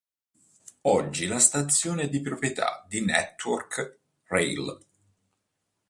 Oggi 0.87 1.27
la 1.27 1.37
stazione 1.37 2.05
è 2.05 2.09
di 2.09 2.21
proprietà 2.21 2.83
di 2.89 3.05
Network 3.05 3.99
Rail. 4.23 4.79